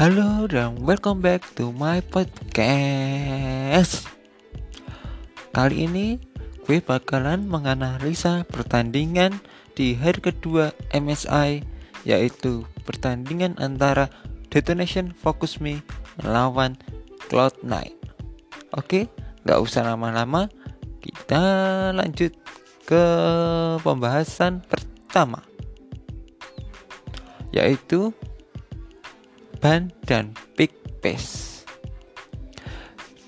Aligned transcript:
Halo 0.00 0.48
dan 0.48 0.80
welcome 0.80 1.20
back 1.20 1.44
to 1.60 1.76
my 1.76 2.00
podcast. 2.00 4.08
Kali 5.52 5.84
ini 5.84 6.16
gue 6.64 6.80
bakalan 6.80 7.44
menganalisa 7.44 8.48
pertandingan 8.48 9.36
di 9.76 9.92
hari 9.92 10.24
kedua 10.24 10.72
MSI 10.96 11.60
yaitu 12.08 12.64
pertandingan 12.88 13.60
antara 13.60 14.08
Detonation 14.48 15.12
Focus 15.12 15.60
Me 15.60 15.84
melawan 16.24 16.80
Cloud9. 17.28 17.92
Oke, 18.80 19.12
nggak 19.44 19.60
usah 19.60 19.84
lama-lama, 19.84 20.48
kita 21.04 21.44
lanjut 21.92 22.32
ke 22.88 23.04
pembahasan 23.84 24.64
pertama 24.64 25.44
yaitu 27.52 28.16
ban 29.60 29.92
dan 30.08 30.32
pick 30.56 30.72
pace. 31.04 31.62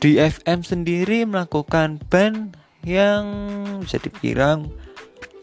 DFM 0.02 0.66
sendiri 0.66 1.22
melakukan 1.22 2.02
ban 2.10 2.50
yang 2.82 3.22
bisa 3.78 4.02
dibilang 4.02 4.66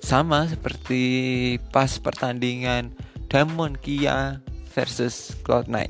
sama 0.04 0.50
seperti 0.52 1.56
pas 1.72 1.96
pertandingan 2.02 2.92
Diamond 3.32 3.80
Kia 3.80 4.44
versus 4.76 5.38
Cloud9. 5.48 5.88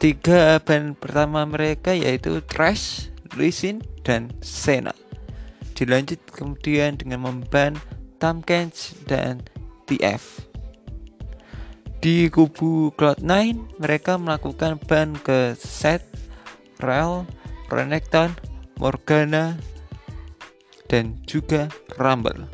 Tiga 0.00 0.62
ban 0.64 0.96
pertama 0.96 1.44
mereka 1.44 1.92
yaitu 1.92 2.40
Trash, 2.48 3.12
Lisin, 3.36 3.84
dan 4.00 4.32
Sena. 4.40 4.96
Dilanjut 5.74 6.22
kemudian 6.30 6.94
dengan 6.96 7.26
memban 7.26 7.74
Tamkens 8.22 8.94
dan 9.04 9.42
TF. 9.90 10.53
Di 12.04 12.28
kubu 12.28 12.92
Cloud9, 13.00 13.32
mereka 13.80 14.20
melakukan 14.20 14.76
ban 14.76 15.16
ke 15.16 15.56
Set, 15.56 16.04
Rel, 16.76 17.24
Renekton, 17.72 18.28
Morgana, 18.76 19.56
dan 20.84 21.16
juga 21.24 21.72
Rumble. 21.96 22.44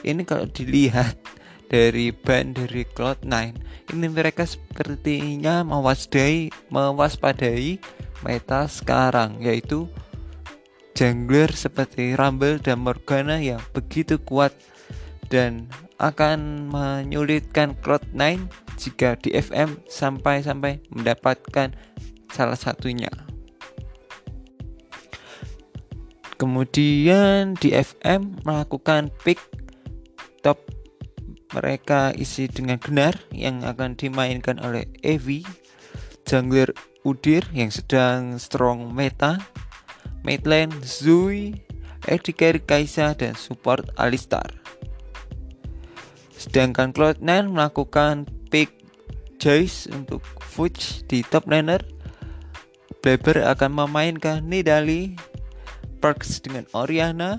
Ini 0.00 0.24
kalau 0.24 0.48
dilihat 0.48 1.12
dari 1.76 2.08
ban 2.08 2.56
dari 2.56 2.88
Cloud9, 2.88 3.36
ini 3.92 4.06
mereka 4.08 4.48
sepertinya 4.48 5.60
mewaspadai, 5.60 6.48
mewaspadai 6.72 7.76
meta 8.24 8.64
sekarang, 8.64 9.44
yaitu 9.44 9.92
jungler 10.96 11.52
seperti 11.52 12.16
Rumble 12.16 12.64
dan 12.64 12.80
Morgana 12.80 13.44
yang 13.44 13.60
begitu 13.76 14.16
kuat 14.16 14.56
dan 15.28 15.68
akan 16.00 16.72
menyulitkan 16.72 17.76
Cloud9 17.84 18.64
jika 18.76 19.16
di 19.16 19.32
FM 19.32 19.80
sampai-sampai 19.88 20.84
mendapatkan 20.92 21.72
salah 22.30 22.58
satunya. 22.58 23.10
Kemudian 26.36 27.56
di 27.56 27.72
FM 27.72 28.44
melakukan 28.44 29.08
pick 29.24 29.40
top 30.44 30.60
mereka 31.56 32.12
isi 32.12 32.44
dengan 32.44 32.76
benar 32.76 33.16
yang 33.32 33.64
akan 33.64 33.96
dimainkan 33.96 34.60
oleh 34.60 34.84
Evi, 35.00 35.48
jungler 36.28 36.76
Udir 37.06 37.46
yang 37.56 37.72
sedang 37.72 38.36
strong 38.36 38.92
meta, 38.92 39.40
mid 40.26 40.44
lane 40.44 40.74
Zui, 40.82 41.54
AD 42.04 42.34
Kaisa 42.66 43.14
dan 43.16 43.32
support 43.38 43.88
Alistar. 43.96 44.58
Sedangkan 46.36 46.92
Cloud9 46.92 47.48
melakukan 47.48 48.28
Joyce 49.36 49.88
untuk 49.92 50.24
Fuchs 50.40 51.04
di 51.06 51.20
top 51.26 51.48
laner. 51.48 51.84
Bleber 53.00 53.46
akan 53.46 53.86
memainkan 53.86 54.42
Nidali, 54.42 55.14
Perks 56.02 56.42
dengan 56.42 56.66
Oriana, 56.74 57.38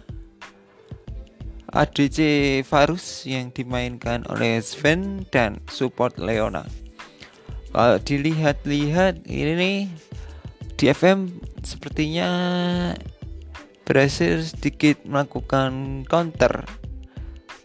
ADC 1.75 2.19
Varus 2.63 3.27
yang 3.27 3.51
dimainkan 3.51 4.23
oleh 4.31 4.63
Sven 4.63 5.27
dan 5.27 5.59
support 5.67 6.15
Leona. 6.15 6.63
Kalau 7.75 7.99
dilihat-lihat 7.99 9.27
ini 9.27 9.53
nih 9.53 9.79
di 10.79 10.85
FM 10.87 11.27
sepertinya 11.61 12.29
berhasil 13.83 14.55
sedikit 14.55 15.03
melakukan 15.03 16.03
counter 16.07 16.63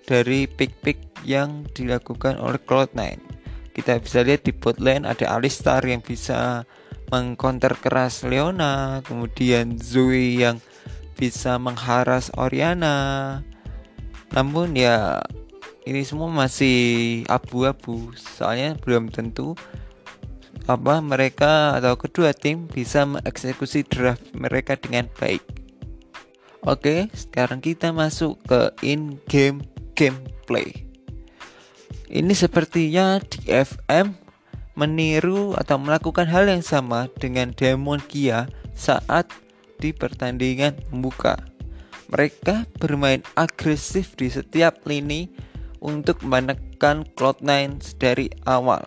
dari 0.05 0.51
pick-pick 0.51 0.99
yang 1.23 1.65
dilakukan 1.71 2.37
oleh 2.43 2.59
Cloud9. 2.59 3.32
Kita 3.73 3.97
bisa 4.01 4.21
lihat 4.21 4.45
di 4.45 4.53
bot 4.53 4.77
lane 4.77 5.09
ada 5.09 5.33
Alistar 5.33 5.81
yang 5.89 6.05
bisa 6.05 6.69
mengcounter 7.09 7.73
keras 7.77 8.25
Leona, 8.25 9.01
kemudian 9.05 9.81
Zoe 9.81 10.41
yang 10.41 10.61
bisa 11.17 11.57
mengharas 11.57 12.33
Oriana. 12.37 13.41
Namun 14.33 14.77
ya 14.77 15.21
ini 15.85 16.05
semua 16.05 16.29
masih 16.29 17.23
abu-abu, 17.29 18.13
soalnya 18.17 18.77
belum 18.81 19.13
tentu 19.13 19.57
apa 20.71 21.03
mereka 21.03 21.75
atau 21.75 21.99
kedua 21.99 22.31
tim 22.31 22.71
bisa 22.71 23.03
mengeksekusi 23.03 23.83
draft 23.89 24.23
mereka 24.33 24.79
dengan 24.79 25.11
baik. 25.19 25.43
Oke, 26.63 27.11
sekarang 27.11 27.59
kita 27.59 27.91
masuk 27.91 28.39
ke 28.47 28.71
in 28.87 29.19
game 29.27 29.67
gameplay. 29.99 30.87
Ini 32.13 32.37
sepertinya 32.37 33.17
di 33.25 33.49
FM 33.49 34.13
meniru 34.77 35.57
atau 35.57 35.81
melakukan 35.81 36.29
hal 36.29 36.45
yang 36.45 36.61
sama 36.61 37.09
dengan 37.17 37.57
Demon 37.57 38.05
Kia 38.05 38.53
saat 38.77 39.33
di 39.81 39.97
pertandingan 39.97 40.77
membuka. 40.93 41.41
Mereka 42.13 42.69
bermain 42.77 43.25
agresif 43.33 44.13
di 44.13 44.29
setiap 44.29 44.85
lini 44.85 45.33
untuk 45.81 46.21
menekan 46.21 47.09
Cloud9 47.17 47.81
dari 47.97 48.29
awal. 48.45 48.85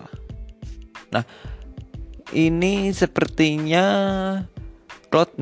Nah, 1.09 1.25
ini 2.29 2.93
sepertinya 2.93 3.85
Cloud9 5.09 5.41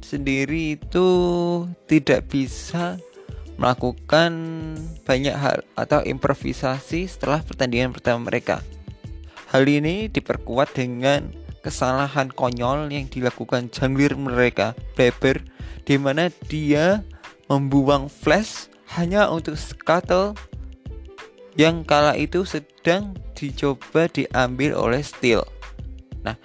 sendiri 0.00 0.80
itu 0.80 1.08
tidak 1.84 2.32
bisa 2.32 2.96
melakukan 3.60 4.32
banyak 5.04 5.36
hal 5.36 5.60
atau 5.76 6.00
improvisasi 6.00 7.04
setelah 7.04 7.44
pertandingan 7.44 7.92
pertama 7.92 8.32
mereka. 8.32 8.64
Hal 9.52 9.68
ini 9.68 10.08
diperkuat 10.08 10.72
dengan 10.72 11.28
kesalahan 11.60 12.32
konyol 12.32 12.88
yang 12.88 13.12
dilakukan 13.12 13.68
jungler 13.68 14.16
mereka, 14.16 14.72
Beber, 14.96 15.44
di 15.84 16.00
mana 16.00 16.32
dia 16.48 17.04
membuang 17.52 18.08
flash 18.08 18.72
hanya 18.96 19.28
untuk 19.28 19.60
scuttle 19.60 20.32
yang 21.60 21.84
kala 21.84 22.16
itu 22.16 22.48
sedang 22.48 23.12
dicoba 23.36 24.08
diambil 24.08 24.72
oleh 24.72 25.04
Steel. 25.04 25.44
Nah, 26.24 26.38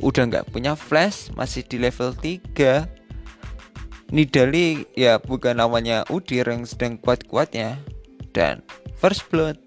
udah 0.00 0.24
nggak 0.24 0.48
punya 0.48 0.72
flash, 0.72 1.28
masih 1.36 1.66
di 1.68 1.76
level 1.76 2.16
3, 2.16 3.03
Nidali 4.14 4.86
ya 4.94 5.18
bukan 5.18 5.58
namanya 5.58 6.06
Udir 6.06 6.46
yang 6.46 6.62
sedang 6.62 6.94
kuat-kuatnya 7.02 7.82
dan 8.30 8.62
first 8.94 9.26
blood 9.26 9.58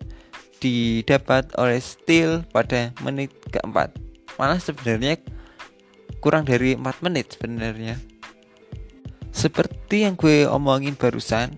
didapat 0.64 1.52
oleh 1.60 1.84
Steel 1.84 2.48
pada 2.56 2.96
menit 3.04 3.36
keempat. 3.52 3.92
Malah 4.40 4.64
sebenarnya 4.64 5.20
kurang 6.24 6.48
dari 6.48 6.80
4 6.80 7.04
menit 7.04 7.36
sebenarnya. 7.36 8.00
Seperti 9.36 10.08
yang 10.08 10.16
gue 10.16 10.48
omongin 10.48 10.96
barusan, 10.96 11.52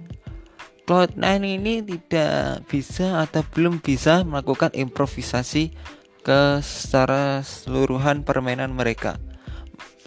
Cloud9 0.89 1.21
ini 1.45 1.85
tidak 1.85 2.65
bisa 2.65 3.21
atau 3.21 3.45
belum 3.53 3.85
bisa 3.85 4.25
melakukan 4.25 4.73
improvisasi 4.73 5.77
ke 6.25 6.57
secara 6.65 7.45
seluruhan 7.45 8.25
permainan 8.25 8.73
mereka. 8.73 9.21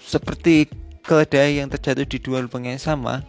Seperti 0.03 0.67
keledai 1.03 1.59
yang 1.63 1.69
terjatuh 1.71 2.07
di 2.07 2.19
dua 2.23 2.43
lubang 2.43 2.67
yang 2.67 2.81
sama, 2.81 3.27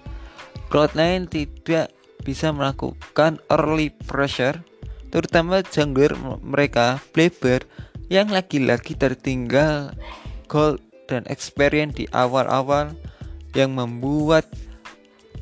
Cloud9 0.70 1.30
tidak 1.30 1.94
bisa 2.24 2.50
melakukan 2.50 3.38
early 3.52 3.92
pressure, 4.08 4.64
terutama 5.12 5.62
jungler 5.62 6.16
mereka, 6.42 6.98
Blaber, 7.12 7.68
yang 8.08 8.32
lagi-lagi 8.32 8.96
tertinggal 8.96 9.94
gold 10.48 10.80
dan 11.10 11.26
experience 11.28 11.98
di 11.98 12.06
awal-awal 12.14 12.96
yang 13.54 13.76
membuat 13.76 14.48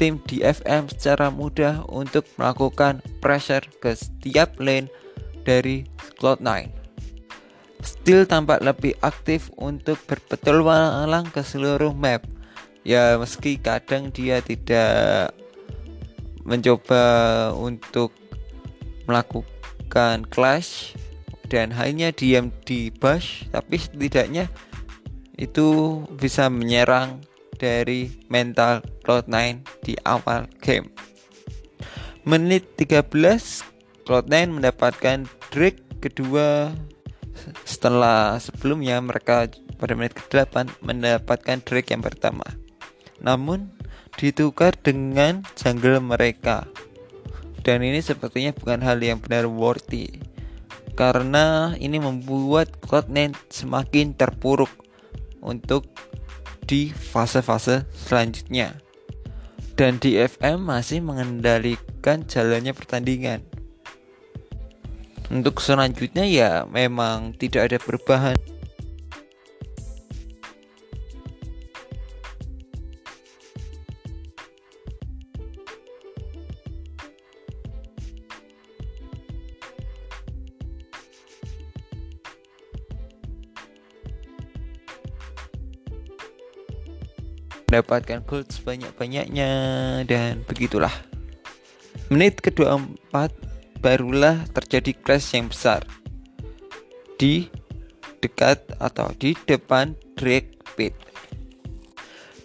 tim 0.01 0.17
di 0.25 0.41
FM 0.41 0.89
secara 0.89 1.29
mudah 1.29 1.85
untuk 1.85 2.25
melakukan 2.35 3.05
pressure 3.21 3.63
ke 3.79 3.93
setiap 3.93 4.57
lane 4.57 4.89
dari 5.45 5.85
Cloud9. 6.17 6.80
Steel 7.81 8.29
tampak 8.29 8.61
lebih 8.61 8.93
aktif 9.01 9.49
untuk 9.57 9.97
berpetualang 10.05 11.25
ke 11.29 11.41
seluruh 11.41 11.93
map. 11.93 12.25
Ya, 12.81 13.17
meski 13.17 13.61
kadang 13.61 14.09
dia 14.09 14.41
tidak 14.41 15.33
mencoba 16.45 17.03
untuk 17.53 18.13
melakukan 19.05 20.25
clash 20.29 20.97
dan 21.51 21.69
hanya 21.75 22.15
diam 22.15 22.49
di 22.63 22.89
bush 22.89 23.43
tapi 23.51 23.75
setidaknya 23.75 24.47
itu 25.35 25.99
bisa 26.15 26.47
menyerang 26.47 27.19
dari 27.59 28.09
mental 28.31 28.81
Cloud9 29.05 29.61
di 29.85 29.93
awal 30.07 30.49
game. 30.63 30.89
Menit 32.25 32.65
13 32.77 33.05
Cloud9 34.05 34.33
mendapatkan 34.61 35.25
drag 35.53 35.75
kedua 36.01 36.73
setelah 37.65 38.37
sebelumnya 38.37 38.99
mereka 39.01 39.49
pada 39.79 39.93
menit 39.97 40.13
ke-8 40.17 40.83
mendapatkan 40.85 41.57
drag 41.63 41.85
yang 41.89 42.03
pertama. 42.03 42.45
Namun 43.21 43.71
ditukar 44.17 44.75
dengan 44.77 45.45
jungle 45.55 46.01
mereka. 46.01 46.67
Dan 47.61 47.85
ini 47.85 48.01
sepertinya 48.01 48.53
bukan 48.57 48.81
hal 48.81 48.97
yang 49.01 49.21
benar 49.21 49.45
worthy 49.45 50.31
karena 51.01 51.73
ini 51.79 51.97
membuat 51.97 52.77
Cloud9 52.83 53.33
semakin 53.49 54.13
terpuruk 54.13 54.69
untuk 55.41 55.87
di 56.67 56.91
fase-fase 56.91 57.87
selanjutnya. 57.95 58.77
Dan 59.73 59.97
di 59.97 60.19
FM 60.19 60.61
masih 60.61 61.01
mengendalikan 61.01 62.21
jalannya 62.27 62.75
pertandingan. 62.75 63.41
Untuk 65.31 65.63
selanjutnya 65.63 66.27
ya 66.27 66.67
memang 66.67 67.31
tidak 67.39 67.71
ada 67.71 67.77
perubahan. 67.79 68.35
mendapatkan 87.71 88.19
gold 88.27 88.51
sebanyak-banyaknya 88.51 89.51
dan 90.03 90.43
begitulah. 90.43 90.91
Menit 92.11 92.43
ke-24 92.43 93.31
barulah 93.81 94.45
terjadi 94.53 94.93
crash 94.93 95.33
yang 95.33 95.49
besar 95.49 95.81
di 97.17 97.49
dekat 98.21 98.61
atau 98.77 99.09
di 99.17 99.33
depan 99.49 99.97
drag 100.13 100.45
pit. 100.77 100.93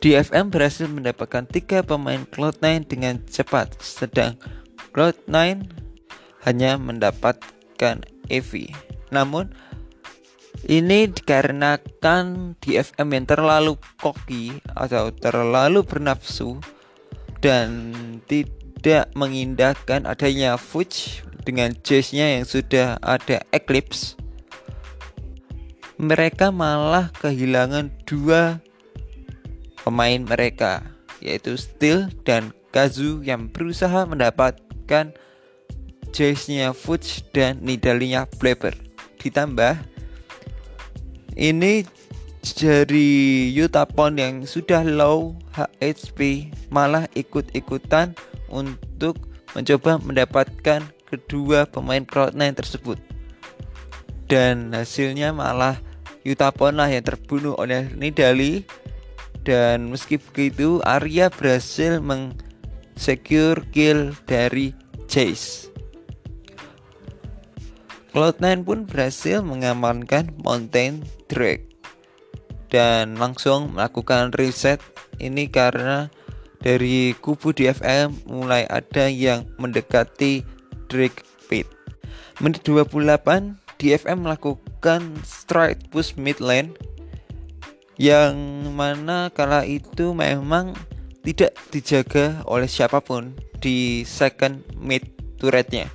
DFM 0.01 0.53
berhasil 0.53 0.89
mendapatkan 0.89 1.45
tiga 1.49 1.85
pemain 1.85 2.25
Cloud9 2.29 2.89
dengan 2.89 3.21
cepat, 3.29 3.77
sedang 3.81 4.37
Cloud9 4.93 5.65
hanya 6.45 6.81
mendapatkan 6.81 8.05
EV. 8.29 8.73
Namun 9.13 9.53
ini 10.67 11.09
dikarenakan 11.09 12.57
di 12.61 12.81
FM 12.81 13.09
yang 13.13 13.27
terlalu 13.29 13.79
koki 14.01 14.57
atau 14.73 15.13
terlalu 15.15 15.85
bernafsu 15.85 16.59
dan 17.39 17.93
tidak 18.27 18.66
mengindahkan 19.19 20.07
adanya 20.07 20.55
Fuchs 20.55 21.27
dengan 21.43 21.75
chase-nya 21.83 22.39
yang 22.39 22.47
sudah 22.47 23.03
ada 23.03 23.43
Eclipse. 23.51 24.15
Mereka 25.99 26.55
malah 26.55 27.11
kehilangan 27.19 27.91
dua 28.07 28.63
pemain 29.83 30.23
mereka 30.23 30.87
yaitu 31.19 31.57
Steel 31.59 32.13
dan 32.23 32.53
Kazu 32.71 33.25
yang 33.25 33.49
berusaha 33.49 34.05
mendapatkan 34.05 35.17
chase-nya 36.13 36.71
Fuchs 36.77 37.25
dan 37.35 37.59
nidalinya 37.65 38.29
Flapper. 38.39 38.77
Ditambah 39.19 39.81
ini 41.35 41.83
dari 42.55 43.51
Yutapon 43.51 44.21
yang 44.21 44.35
sudah 44.47 44.87
low 44.87 45.35
HP 45.57 46.47
malah 46.71 47.11
ikut-ikutan 47.19 48.15
untuk 48.51 49.19
mencoba 49.55 49.99
mendapatkan 50.03 50.85
kedua 51.07 51.65
pemain 51.71 52.03
Cloud9 52.03 52.43
tersebut. 52.59 52.99
Dan 54.27 54.75
hasilnya 54.75 55.31
malah 55.31 55.79
Yutapon 56.27 56.75
lah 56.83 56.91
yang 56.91 57.07
terbunuh 57.07 57.55
oleh 57.55 57.87
Nidali. 57.95 58.67
Dan 59.47 59.95
meski 59.95 60.19
begitu 60.19 60.83
Arya 60.83 61.31
berhasil 61.31 62.03
mengsecure 62.03 63.63
kill 63.71 64.11
dari 64.27 64.75
Chase. 65.07 65.71
Cloud9 68.11 68.67
pun 68.67 68.79
berhasil 68.91 69.47
mengamankan 69.47 70.35
Mountain 70.43 71.07
Drake. 71.31 71.71
Dan 72.67 73.15
langsung 73.15 73.79
melakukan 73.79 74.35
reset 74.35 74.83
ini 75.23 75.47
karena 75.47 76.11
dari 76.67 77.15
kubu 77.23 77.55
DFM 77.55 78.27
mulai 78.27 78.67
ada 78.67 79.07
yang 79.07 79.47
mendekati 79.63 80.43
Drake 80.91 81.23
Pit. 81.47 81.71
Menit 82.43 82.67
28 82.67 83.07
DFM 83.79 84.27
melakukan 84.27 85.15
strike 85.23 85.87
push 85.95 86.19
mid 86.19 86.43
lane 86.43 86.75
yang 87.95 88.35
mana 88.75 89.31
kala 89.31 89.63
itu 89.63 90.11
memang 90.11 90.75
tidak 91.23 91.55
dijaga 91.71 92.43
oleh 92.51 92.67
siapa 92.67 92.99
pun 92.99 93.39
di 93.63 94.03
second 94.03 94.67
mid 94.75 95.07
turretnya. 95.39 95.87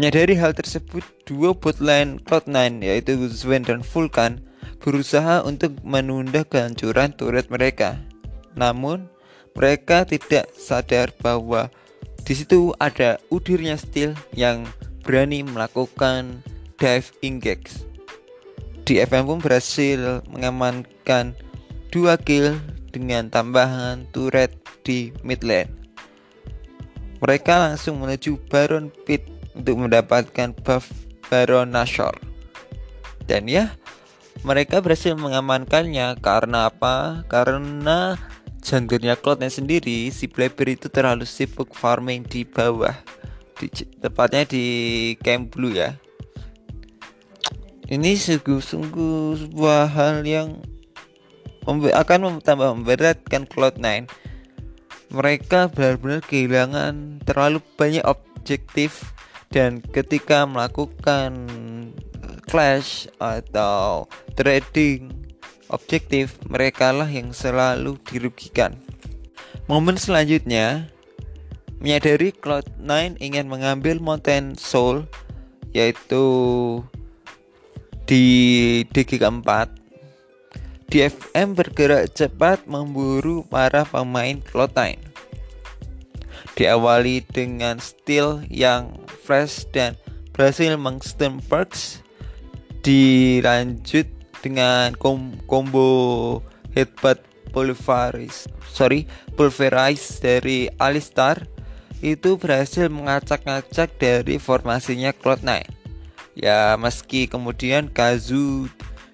Menyadari 0.00 0.32
hal 0.40 0.56
tersebut, 0.56 1.04
dua 1.28 1.52
botline 1.52 2.16
Cloud9 2.24 2.80
yaitu 2.80 3.20
Sven 3.28 3.68
dan 3.68 3.84
Vulcan 3.84 4.40
berusaha 4.80 5.44
untuk 5.44 5.76
menunda 5.84 6.40
kehancuran 6.48 7.12
turret 7.12 7.52
mereka. 7.52 8.00
Namun, 8.56 9.12
mereka 9.52 10.04
tidak 10.08 10.48
sadar 10.56 11.12
bahwa 11.20 11.68
di 12.22 12.32
situ 12.38 12.72
ada 12.78 13.18
udirnya 13.28 13.74
Steel 13.76 14.14
yang 14.32 14.64
berani 15.02 15.42
melakukan 15.42 16.40
dive 16.78 17.10
engage. 17.22 17.82
FM 18.92 19.24
pun 19.24 19.38
berhasil 19.40 20.20
mengamankan 20.28 21.32
dua 21.88 22.20
kill 22.20 22.60
dengan 22.92 23.32
tambahan 23.32 24.04
turret 24.12 24.52
di 24.84 25.16
mid 25.24 25.40
lane. 25.40 25.72
Mereka 27.24 27.72
langsung 27.72 28.02
menuju 28.02 28.36
Baron 28.52 28.92
Pit 29.06 29.24
untuk 29.56 29.80
mendapatkan 29.80 30.52
buff 30.60 30.90
Baron 31.30 31.72
Nashor. 31.72 32.12
Dan 33.24 33.46
ya, 33.46 33.72
mereka 34.42 34.82
berhasil 34.82 35.14
mengamankannya 35.14 36.18
karena 36.18 36.68
apa? 36.68 37.22
Karena 37.30 38.18
junglernya 38.62 39.18
Cloudnya 39.18 39.50
sendiri, 39.50 40.08
si 40.14 40.30
Blaber 40.30 40.70
itu 40.70 40.86
terlalu 40.86 41.26
sibuk 41.26 41.74
farming 41.74 42.22
di 42.22 42.46
bawah. 42.46 42.94
Di, 43.58 43.68
tepatnya 43.98 44.46
di 44.46 44.64
Camp 45.20 45.52
Blue 45.52 45.74
ya. 45.74 45.98
Ini 47.90 48.16
sungguh-sungguh 48.16 49.44
sebuah 49.44 49.90
hal 49.92 50.24
yang 50.24 50.62
akan 51.68 52.40
tambah 52.40 52.72
memberatkan 52.78 53.44
Cloud9. 53.50 54.08
Mereka 55.12 55.68
benar-benar 55.76 56.24
kehilangan 56.24 57.20
terlalu 57.28 57.60
banyak 57.76 58.00
objektif 58.08 59.12
dan 59.52 59.84
ketika 59.84 60.48
melakukan 60.48 61.44
clash 62.48 63.06
atau 63.20 64.08
trading 64.34 65.21
objektif 65.72 66.38
mereka 66.46 66.92
lah 66.92 67.08
yang 67.08 67.32
selalu 67.32 67.98
dirugikan. 68.06 68.78
Momen 69.66 69.96
selanjutnya 69.98 70.92
menyadari 71.82 72.30
Cloud9 72.30 73.18
ingin 73.18 73.50
mengambil 73.50 73.98
Mountain 73.98 74.54
Soul 74.60 75.08
yaitu 75.72 76.22
di 78.06 78.24
DG 78.92 79.18
keempat. 79.18 79.72
DFM 80.92 81.56
bergerak 81.56 82.12
cepat 82.12 82.68
memburu 82.68 83.48
para 83.48 83.88
pemain 83.88 84.44
Cloud9 84.44 85.12
diawali 86.52 87.24
dengan 87.32 87.80
steel 87.80 88.44
yang 88.52 88.92
fresh 89.24 89.64
dan 89.72 89.96
berhasil 90.36 90.76
mengstun 90.76 91.40
perks. 91.48 92.04
Dilanjut 92.82 94.10
dengan 94.42 94.92
kom 94.98 95.38
combo 95.46 96.42
headbutt 96.74 97.22
pulverize 97.54 98.50
sorry 98.68 99.06
pulverize 99.38 100.18
dari 100.18 100.66
Alistar 100.82 101.46
itu 102.02 102.34
berhasil 102.34 102.90
mengacak-ngacak 102.90 103.94
dari 103.96 104.42
formasinya 104.42 105.14
Cloud9 105.14 105.62
ya 106.34 106.74
meski 106.74 107.30
kemudian 107.30 107.86
Kazu 107.86 108.66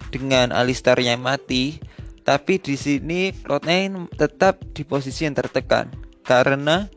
dengan 0.09 0.49
Alistarnya 0.49 1.13
mati 1.15 1.77
tapi 2.25 2.57
di 2.57 2.73
sini 2.73 3.29
Cloud9 3.29 4.09
tetap 4.17 4.65
di 4.73 4.81
posisi 4.81 5.29
yang 5.29 5.37
tertekan 5.37 5.93
karena 6.25 6.89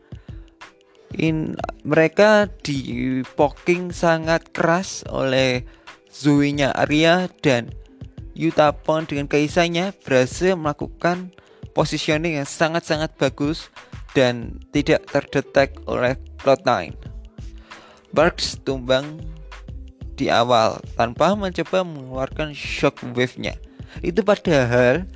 in 1.13 1.53
mereka 1.85 2.49
di 2.65 3.21
poking 3.37 3.93
sangat 3.93 4.49
keras 4.49 5.05
oleh 5.13 5.61
Zoe-nya 6.09 6.73
Arya 6.73 7.29
dan 7.41 7.73
Yutapon 8.33 9.05
dengan 9.05 9.29
kaisanya 9.29 9.93
berhasil 10.05 10.57
melakukan 10.57 11.29
positioning 11.77 12.41
yang 12.41 12.49
sangat-sangat 12.49 13.13
bagus 13.17 13.69
dan 14.13 14.61
tidak 14.73 15.05
terdetek 15.09 15.77
oleh 15.89 16.17
Cloud9. 16.41 16.93
Barks 18.13 18.61
tumbang 18.61 19.21
di 20.13 20.29
awal 20.29 20.77
tanpa 20.93 21.33
mencoba 21.33 21.81
mengeluarkan 21.81 22.53
shock 22.53 23.01
wave-nya. 23.17 23.57
Itu 24.05 24.21
padahal 24.21 25.09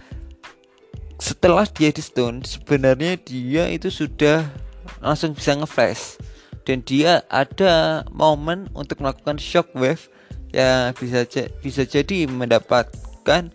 setelah 1.17 1.65
dia 1.69 1.89
di 1.89 2.01
stone 2.01 2.45
sebenarnya 2.45 3.17
dia 3.21 3.69
itu 3.73 3.89
sudah 3.89 4.45
langsung 5.01 5.33
bisa 5.33 5.57
ngeflash 5.57 6.21
dan 6.65 6.85
dia 6.85 7.25
ada 7.33 8.05
momen 8.13 8.69
untuk 8.77 9.01
melakukan 9.01 9.41
shock 9.41 9.73
wave 9.73 10.09
yang 10.53 10.93
bisa 10.93 11.25
bisa 11.61 11.83
jadi 11.83 12.29
mendapatkan 13.27 13.51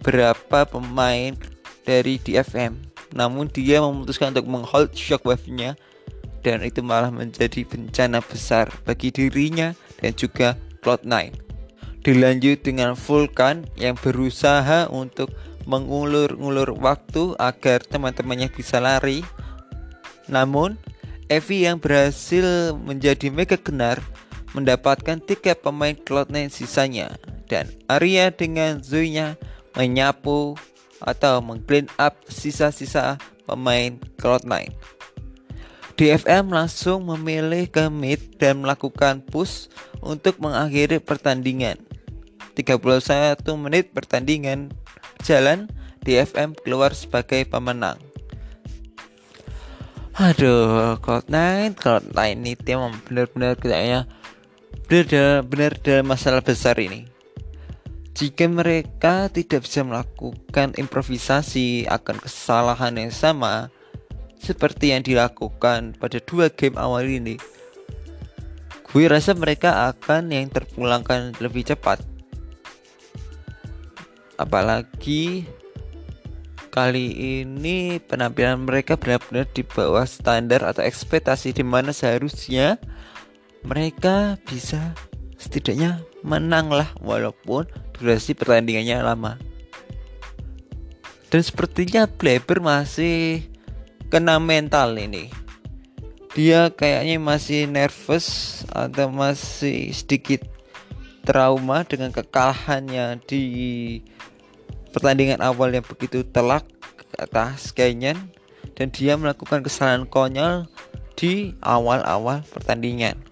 beberapa 0.00 0.58
pemain 0.64 1.34
dari 1.82 2.22
DFM 2.22 2.78
namun 3.10 3.50
dia 3.50 3.82
memutuskan 3.82 4.30
untuk 4.30 4.46
menghold 4.46 4.94
shockwave-nya 4.94 5.74
dan 6.46 6.62
itu 6.62 6.78
malah 6.80 7.10
menjadi 7.10 7.66
bencana 7.66 8.22
besar 8.22 8.70
bagi 8.86 9.10
dirinya 9.10 9.74
dan 9.98 10.14
juga 10.14 10.54
Cloud9. 10.80 11.34
Dilanjut 12.00 12.64
dengan 12.64 12.96
Vulkan 12.96 13.66
yang 13.76 13.98
berusaha 13.98 14.88
untuk 14.88 15.34
mengulur-ngulur 15.68 16.80
waktu 16.80 17.36
agar 17.36 17.84
teman-temannya 17.84 18.48
bisa 18.48 18.80
lari. 18.80 19.20
Namun, 20.30 20.80
Evi 21.28 21.68
yang 21.68 21.76
berhasil 21.76 22.72
menjadi 22.72 23.28
mega 23.28 23.60
kenar 23.60 24.00
mendapatkan 24.52 25.22
tiga 25.22 25.54
pemain 25.54 25.94
Cloud9 25.94 26.50
sisanya 26.50 27.14
dan 27.46 27.70
Arya 27.86 28.30
dengan 28.34 28.82
Zoe-nya 28.82 29.38
menyapu 29.74 30.58
atau 31.00 31.40
mengclean 31.40 31.88
up 31.96 32.18
sisa-sisa 32.28 33.16
pemain 33.48 33.96
Cloud9. 34.20 34.70
DFM 36.00 36.48
langsung 36.48 37.04
memilih 37.12 37.68
ke 37.68 37.92
mid 37.92 38.40
dan 38.40 38.64
melakukan 38.64 39.20
push 39.20 39.68
untuk 40.00 40.40
mengakhiri 40.40 40.96
pertandingan. 40.96 41.76
31 42.56 43.36
menit 43.60 43.92
pertandingan 43.92 44.72
jalan, 45.24 45.68
DFM 46.00 46.56
keluar 46.56 46.96
sebagai 46.96 47.44
pemenang. 47.44 48.00
Aduh, 50.16 50.96
Cloud9, 51.04 51.36
Cloud9 51.76 52.16
ini 52.32 52.52
tim 52.56 52.80
benar-benar 53.04 53.56
kayaknya 53.60 54.08
benar-benar 54.90 55.78
dalam 55.86 56.10
masalah 56.10 56.42
besar 56.42 56.74
ini. 56.82 57.06
Jika 58.10 58.50
mereka 58.50 59.30
tidak 59.30 59.62
bisa 59.62 59.86
melakukan 59.86 60.74
improvisasi 60.74 61.86
akan 61.86 62.18
kesalahan 62.18 62.98
yang 62.98 63.14
sama 63.14 63.70
seperti 64.42 64.90
yang 64.90 65.06
dilakukan 65.06 65.94
pada 65.94 66.18
dua 66.26 66.50
game 66.50 66.74
awal 66.74 67.06
ini, 67.06 67.38
gue 68.90 69.04
rasa 69.06 69.30
mereka 69.38 69.94
akan 69.94 70.34
yang 70.34 70.50
terpulangkan 70.50 71.38
lebih 71.38 71.70
cepat. 71.70 72.02
Apalagi 74.42 75.46
kali 76.74 77.38
ini 77.46 78.02
penampilan 78.02 78.66
mereka 78.66 78.98
benar-benar 78.98 79.46
di 79.54 79.62
bawah 79.62 80.02
standar 80.02 80.66
atau 80.66 80.82
ekspektasi 80.82 81.54
di 81.54 81.62
mana 81.62 81.94
seharusnya 81.94 82.74
mereka 83.64 84.40
bisa 84.48 84.96
setidaknya 85.36 86.00
menang 86.20 86.68
lah 86.68 86.92
walaupun 87.00 87.68
durasi 87.96 88.36
pertandingannya 88.36 89.00
lama. 89.00 89.36
Dan 91.30 91.40
sepertinya 91.46 92.10
Bleber 92.10 92.58
masih 92.58 93.46
kena 94.10 94.42
mental 94.42 94.98
ini. 94.98 95.30
Dia 96.34 96.70
kayaknya 96.70 97.18
masih 97.18 97.66
nervous 97.66 98.62
atau 98.70 99.10
masih 99.10 99.90
sedikit 99.94 100.46
trauma 101.26 101.82
dengan 101.86 102.10
kekalahannya 102.10 103.22
di 103.26 103.42
pertandingan 104.90 105.42
awal 105.42 105.70
yang 105.70 105.86
begitu 105.86 106.26
telak 106.26 106.66
atas 107.20 107.70
Kenyan 107.76 108.16
dan 108.74 108.88
dia 108.88 109.14
melakukan 109.18 109.60
kesalahan 109.60 110.08
konyol 110.08 110.64
di 111.18 111.52
awal-awal 111.60 112.40
pertandingan 112.48 113.29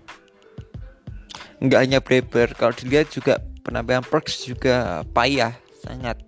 nggak 1.58 1.80
hanya 1.80 1.98
Breber 1.98 2.54
kalau 2.54 2.74
dilihat 2.74 3.10
juga 3.10 3.42
penampilan 3.66 4.06
Perks 4.06 4.46
juga 4.46 5.02
payah 5.12 5.54
sangat. 5.82 6.18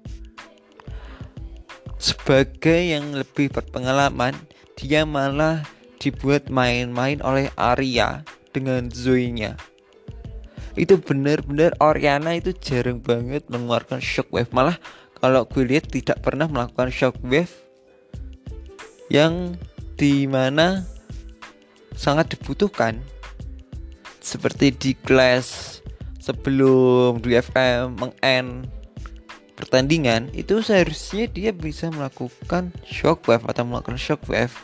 Sebagai 2.00 2.96
yang 2.96 3.12
lebih 3.12 3.52
berpengalaman 3.52 4.32
dia 4.74 5.04
malah 5.04 5.60
dibuat 6.00 6.48
main-main 6.48 7.20
oleh 7.20 7.52
Arya 7.60 8.24
dengan 8.56 8.88
Zoe-nya. 8.88 9.54
Itu 10.74 10.96
benar-benar 10.96 11.76
Oriana 11.82 12.32
itu 12.32 12.56
jarang 12.56 13.04
banget 13.04 13.44
mengeluarkan 13.52 14.00
shockwave. 14.00 14.48
Malah 14.56 14.80
kalau 15.20 15.44
gue 15.44 15.68
lihat 15.68 15.92
tidak 15.92 16.24
pernah 16.24 16.48
melakukan 16.48 16.88
shockwave 16.88 17.52
yang 19.12 19.60
di 20.00 20.24
mana 20.24 20.88
sangat 21.92 22.32
dibutuhkan 22.32 23.04
seperti 24.30 24.70
di 24.70 24.92
kelas 24.94 25.80
sebelum 26.22 27.18
DFM 27.18 27.98
meng-end 27.98 28.70
pertandingan 29.58 30.30
itu 30.30 30.62
seharusnya 30.62 31.26
dia 31.26 31.50
bisa 31.50 31.90
melakukan 31.90 32.70
shockwave 32.86 33.42
atau 33.50 33.66
melakukan 33.66 33.98
shockwave 33.98 34.54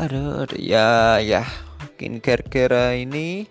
aduh, 0.00 0.48
aduh 0.48 0.56
ya 0.56 1.20
ya. 1.20 1.44
Mungkin 1.80 2.24
gara-gara 2.24 2.96
ini 2.96 3.44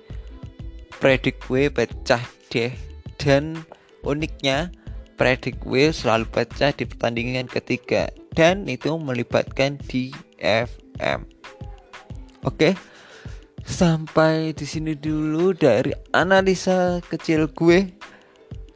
predik 0.97 1.37
gue 1.45 1.69
pecah 1.69 2.21
deh. 2.49 2.73
Dan 3.21 3.61
uniknya 4.01 4.73
predik 5.19 5.61
gue 5.61 5.93
selalu 5.93 6.25
pecah 6.33 6.73
di 6.73 6.89
pertandingan 6.89 7.45
ketiga. 7.45 8.09
Dan 8.33 8.65
itu 8.65 8.95
melibatkan 8.97 9.77
DFM 9.85 11.27
oke? 12.45 12.55
okay? 12.55 12.73
Sampai 13.69 14.57
di 14.57 14.65
sini 14.65 14.97
dulu 14.97 15.53
dari 15.53 15.93
analisa 16.09 16.97
kecil 17.05 17.45
gue. 17.53 17.85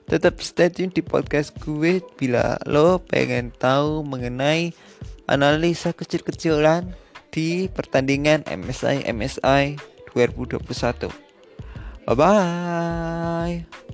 Tetap 0.06 0.38
stay 0.38 0.70
tune 0.70 0.94
di 0.94 1.02
podcast 1.02 1.58
gue 1.58 1.98
bila 2.14 2.62
lo 2.70 3.02
pengen 3.02 3.50
tahu 3.58 4.06
mengenai 4.06 4.70
analisa 5.26 5.98
kecil-kecilan 5.98 6.94
di 7.34 7.66
pertandingan 7.74 8.46
MSI 8.46 9.10
MSI 9.10 9.82
2021. 10.14 11.10
Bye 12.06 12.14
bye. 12.14 13.93